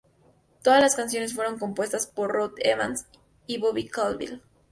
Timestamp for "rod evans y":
2.31-3.59